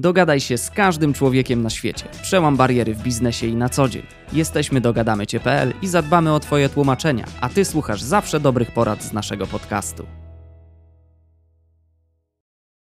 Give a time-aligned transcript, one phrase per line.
[0.00, 2.04] Dogadaj się z każdym człowiekiem na świecie.
[2.22, 4.02] Przełam bariery w biznesie i na co dzień.
[4.32, 9.46] Jesteśmy dogadamycie.pl i zadbamy o Twoje tłumaczenia, a Ty słuchasz zawsze dobrych porad z naszego
[9.46, 10.19] podcastu.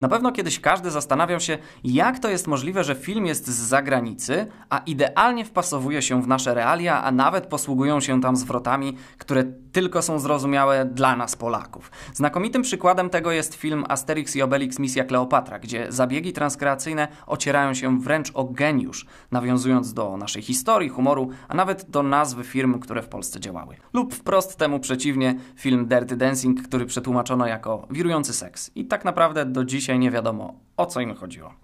[0.03, 4.47] Na pewno kiedyś każdy zastanawiał się, jak to jest możliwe, że film jest z zagranicy,
[4.71, 10.03] a idealnie wpasowuje się w nasze realia, a nawet posługują się tam zwrotami, które tylko
[10.03, 11.91] są zrozumiałe dla nas, Polaków.
[12.15, 18.01] Znakomitym przykładem tego jest film Asterix i Obelix Misja Kleopatra, gdzie zabiegi transkreacyjne ocierają się
[18.01, 23.09] wręcz o geniusz, nawiązując do naszej historii, humoru, a nawet do nazwy firm, które w
[23.09, 23.77] Polsce działały.
[23.93, 28.71] Lub wprost temu przeciwnie, film Dirty Dancing, który przetłumaczono jako wirujący seks.
[28.75, 31.55] I tak naprawdę do dzisiaj dzisiaj nie wiadomo, o co im chodziło.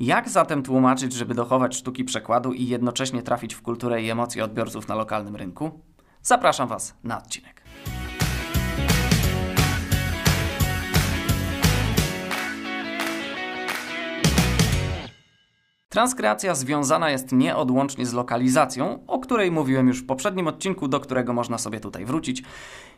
[0.00, 4.88] Jak zatem tłumaczyć, żeby dochować sztuki przekładu i jednocześnie trafić w kulturę i emocje odbiorców
[4.88, 5.80] na lokalnym rynku?
[6.22, 7.57] Zapraszam Was na odcinek.
[15.98, 21.32] Transkreacja związana jest nieodłącznie z lokalizacją, o której mówiłem już w poprzednim odcinku, do którego
[21.32, 22.42] można sobie tutaj wrócić.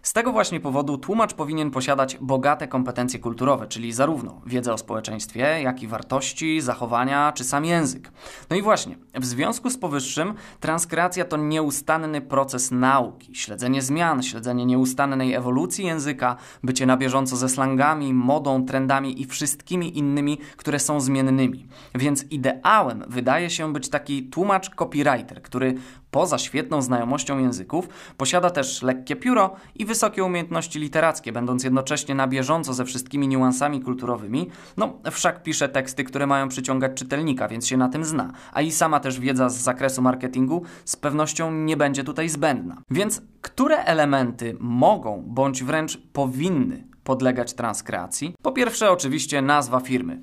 [0.02, 5.40] Z tego właśnie powodu tłumacz powinien posiadać bogate kompetencje kulturowe, czyli zarówno wiedzę o społeczeństwie,
[5.62, 8.12] jak i wartości, zachowania czy sam język.
[8.50, 14.66] No i właśnie, w związku z powyższym transkreacja to nieustanny proces nauki, śledzenie zmian, śledzenie
[14.66, 21.00] nieustannej ewolucji języka, bycie na bieżąco ze slangami, modą, trendami i wszystkimi innymi, które są
[21.00, 21.66] zmiennymi.
[21.94, 22.24] Więc
[23.08, 25.74] wydaje się być taki tłumacz copywriter, który
[26.10, 32.28] poza świetną znajomością języków posiada też lekkie pióro i wysokie umiejętności literackie, będąc jednocześnie na
[32.28, 34.50] bieżąco ze wszystkimi niuansami kulturowymi.
[34.76, 38.32] No, wszak pisze teksty, które mają przyciągać czytelnika, więc się na tym zna.
[38.52, 42.76] A i sama też wiedza z zakresu marketingu z pewnością nie będzie tutaj zbędna.
[42.90, 48.34] Więc które elementy mogą bądź wręcz powinny podlegać transkreacji?
[48.42, 50.20] Po pierwsze, oczywiście nazwa firmy.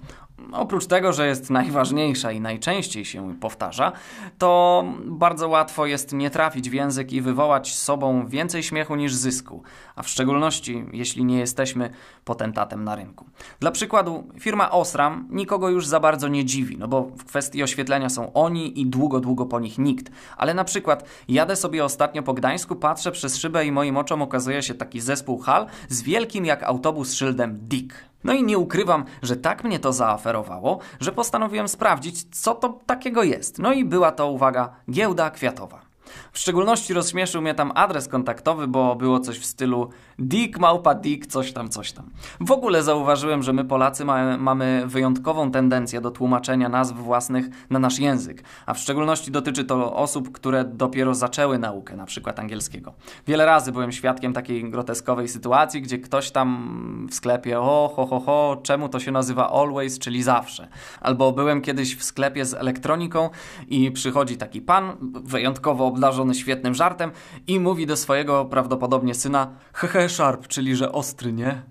[0.51, 3.91] Oprócz tego, że jest najważniejsza i najczęściej się powtarza,
[4.37, 9.63] to bardzo łatwo jest nie trafić w język i wywołać sobą więcej śmiechu niż zysku,
[9.95, 11.89] a w szczególności jeśli nie jesteśmy
[12.25, 13.25] potentatem na rynku.
[13.59, 18.09] Dla przykładu, firma Osram nikogo już za bardzo nie dziwi, no bo w kwestii oświetlenia
[18.09, 20.11] są oni i długo, długo po nich nikt.
[20.37, 24.63] Ale na przykład jadę sobie ostatnio po Gdańsku, patrzę przez szybę i moim oczom okazuje
[24.63, 28.07] się taki zespół hal z wielkim jak autobus szyldem Dick.
[28.27, 33.23] No i nie ukrywam, że tak mnie to zaoferowało, że postanowiłem sprawdzić, co to takiego
[33.23, 33.59] jest.
[33.59, 35.86] No i była to, uwaga, giełda kwiatowa.
[36.31, 41.25] W szczególności rozśmieszył mnie tam adres kontaktowy, bo było coś w stylu Dick, małpa Dick,
[41.25, 42.09] coś tam, coś tam.
[42.39, 47.79] W ogóle zauważyłem, że my Polacy ma, mamy wyjątkową tendencję do tłumaczenia nazw własnych na
[47.79, 52.93] nasz język, a w szczególności dotyczy to osób, które dopiero zaczęły naukę, na przykład angielskiego.
[53.27, 58.19] Wiele razy byłem świadkiem takiej groteskowej sytuacji, gdzie ktoś tam w sklepie, o, ho, ho,
[58.19, 60.67] ho, czemu to się nazywa always, czyli zawsze.
[61.01, 63.29] Albo byłem kiedyś w sklepie z elektroniką
[63.67, 67.11] i przychodzi taki pan, wyjątkowo obdarzony świetnym żartem
[67.47, 71.61] i mówi do swojego prawdopodobnie syna hehe sharp, czyli że ostry, nie?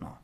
[0.00, 0.16] No.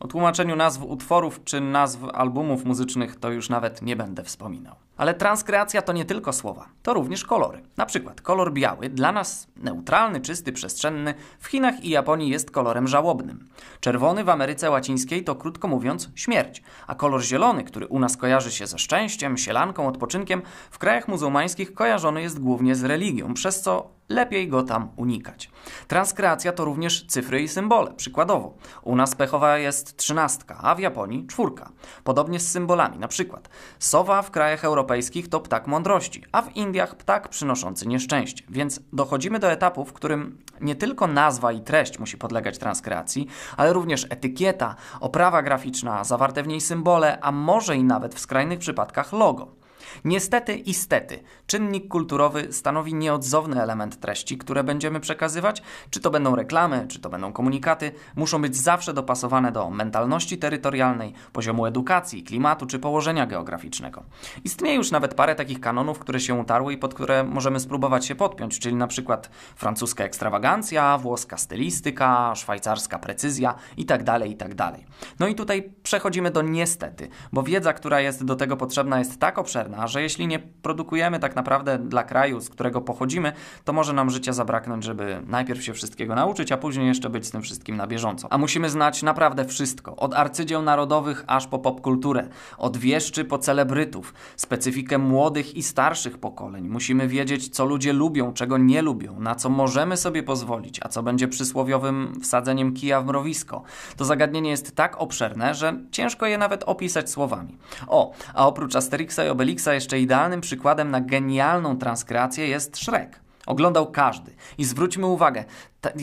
[0.00, 4.74] O tłumaczeniu nazw utworów czy nazw albumów muzycznych to już nawet nie będę wspominał.
[4.96, 7.62] Ale transkreacja to nie tylko słowa, to również kolory.
[7.76, 12.88] Na przykład kolor biały, dla nas neutralny, czysty, przestrzenny, w Chinach i Japonii jest kolorem
[12.88, 13.48] żałobnym.
[13.80, 18.50] Czerwony w Ameryce Łacińskiej to krótko mówiąc śmierć, a kolor zielony, który u nas kojarzy
[18.50, 23.90] się ze szczęściem, sielanką, odpoczynkiem, w krajach muzułmańskich kojarzony jest głównie z religią, przez co
[24.08, 25.50] lepiej go tam unikać.
[25.88, 27.92] Transkreacja to również cyfry i symbole.
[27.96, 31.72] Przykładowo, u nas pechowa jest trzynastka, a w Japonii czwórka.
[32.04, 33.48] Podobnie z symbolami, na przykład
[33.78, 38.44] sowa w krajach europejskich europejskich to ptak mądrości, a w Indiach ptak przynoszący nieszczęście.
[38.48, 43.26] Więc dochodzimy do etapu, w którym nie tylko nazwa i treść musi podlegać transkreacji,
[43.56, 48.58] ale również etykieta, oprawa graficzna, zawarte w niej symbole, a może i nawet w skrajnych
[48.58, 49.61] przypadkach logo.
[50.04, 56.36] Niestety i stety, czynnik kulturowy stanowi nieodzowny element treści, które będziemy przekazywać, czy to będą
[56.36, 62.66] reklamy, czy to będą komunikaty, muszą być zawsze dopasowane do mentalności terytorialnej, poziomu edukacji, klimatu
[62.66, 64.02] czy położenia geograficznego.
[64.44, 68.14] Istnieje już nawet parę takich kanonów, które się utarły i pod które możemy spróbować się
[68.14, 74.54] podpiąć, czyli na przykład francuska ekstrawagancja, włoska stylistyka, szwajcarska precyzja itd., tak itd.
[74.54, 74.74] Tak
[75.18, 79.38] no i tutaj przechodzimy do niestety, bo wiedza, która jest do tego potrzebna jest tak
[79.38, 83.32] obszerna, pewna, że jeśli nie produkujemy tak naprawdę dla kraju, z którego pochodzimy,
[83.64, 87.30] to może nam życia zabraknąć, żeby najpierw się wszystkiego nauczyć, a później jeszcze być z
[87.30, 88.28] tym wszystkim na bieżąco.
[88.30, 92.28] A musimy znać naprawdę wszystko, od arcydzieł narodowych aż po popkulturę,
[92.58, 96.68] od wieszczy po celebrytów, specyfikę młodych i starszych pokoleń.
[96.68, 101.02] Musimy wiedzieć, co ludzie lubią, czego nie lubią, na co możemy sobie pozwolić, a co
[101.02, 103.62] będzie przysłowiowym wsadzeniem kija w mrowisko.
[103.96, 107.58] To zagadnienie jest tak obszerne, że ciężko je nawet opisać słowami.
[107.88, 113.22] O, a oprócz Asterixa i Obelixa jeszcze idealnym przykładem na genialną transkreację jest Shrek.
[113.46, 114.34] Oglądał każdy.
[114.58, 115.44] I zwróćmy uwagę,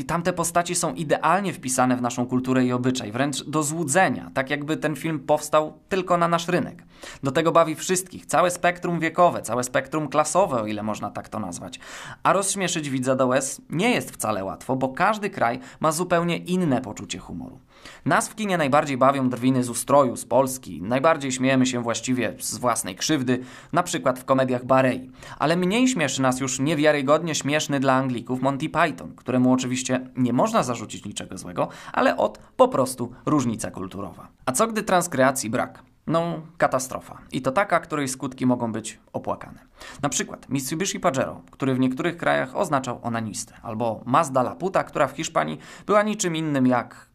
[0.08, 4.78] tamte postaci są idealnie wpisane w naszą kulturę i obyczaj, wręcz do złudzenia, tak jakby
[4.78, 6.84] ten film powstał tylko na nasz rynek.
[7.24, 11.40] Do tego bawi wszystkich, całe spektrum wiekowe, całe spektrum klasowe, o ile można tak to
[11.40, 11.80] nazwać.
[12.24, 16.82] A rozśmieszyć widza do łez nie jest wcale łatwo, bo każdy kraj ma zupełnie inne
[16.82, 17.60] poczucie humoru.
[18.06, 22.58] Nas w kinie najbardziej bawią drwiny z ustroju, z Polski, najbardziej śmiejemy się właściwie z
[22.58, 23.40] własnej krzywdy,
[23.74, 25.12] na przykład w komediach Barei.
[25.40, 30.64] Ale mniej śmieszy nas już niewiarygodnie śmieszny dla Anglików Monty Python, któremu oczywiście nie można
[30.64, 34.28] zarzucić niczego złego, ale od po prostu różnica kulturowa.
[34.46, 35.84] A co gdy transkreacji brak?
[36.08, 37.18] No, katastrofa.
[37.32, 39.60] I to taka, której skutki mogą być opłakane.
[40.02, 45.12] Na przykład Mitsubishi Pajero, który w niektórych krajach oznaczał onanistę, albo Mazda Laputa, która w
[45.12, 47.09] Hiszpanii była niczym innym jak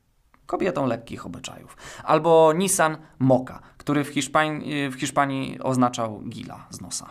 [0.47, 1.77] kobietą lekkich obyczajów.
[2.05, 7.07] Albo Nissan Moka, który w Hiszpanii, w Hiszpanii oznaczał gila z nosa.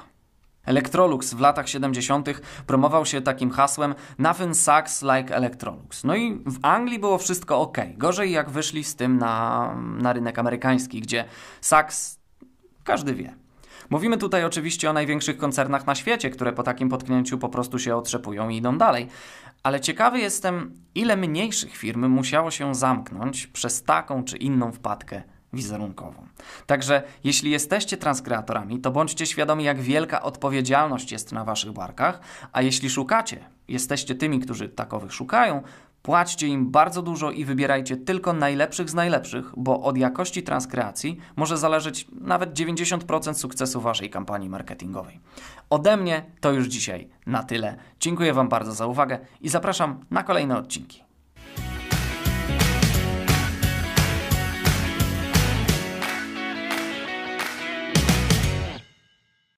[0.65, 2.29] Electrolux w latach 70.
[2.67, 6.03] promował się takim hasłem Nothing sucks like Electrolux.
[6.03, 7.77] No i w Anglii było wszystko ok.
[7.97, 11.25] Gorzej jak wyszli z tym na, na rynek amerykański, gdzie
[11.61, 12.19] sucks
[12.83, 13.42] każdy wie.
[13.89, 17.95] Mówimy tutaj oczywiście o największych koncernach na świecie, które po takim potknięciu po prostu się
[17.95, 19.07] otrzepują i idą dalej.
[19.63, 25.21] Ale ciekawy jestem, ile mniejszych firm musiało się zamknąć przez taką czy inną wpadkę
[25.53, 26.27] wizerunkową.
[26.65, 32.19] Także jeśli jesteście transkreatorami, to bądźcie świadomi, jak wielka odpowiedzialność jest na waszych barkach,
[32.51, 35.63] a jeśli szukacie, jesteście tymi, którzy takowych szukają,
[36.03, 41.57] Płaćcie im bardzo dużo i wybierajcie tylko najlepszych z najlepszych, bo od jakości transkreacji może
[41.57, 45.19] zależeć nawet 90% sukcesu Waszej kampanii marketingowej.
[45.69, 47.77] Ode mnie to już dzisiaj na tyle.
[47.99, 51.03] Dziękuję Wam bardzo za uwagę i zapraszam na kolejne odcinki.